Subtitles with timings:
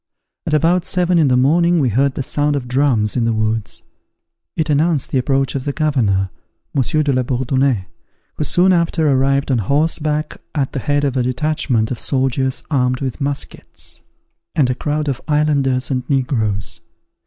[0.47, 3.83] At about seven in the morning we heard the sound of drums in the woods:
[4.57, 6.31] it announced the approach of the governor,
[6.73, 7.85] Monsieur de la Bourdonnais,
[8.33, 12.99] who soon after arrived on horseback, at the head of a detachment of soldiers armed
[12.99, 14.01] with muskets,
[14.55, 16.81] and a crowd of islanders and negroes.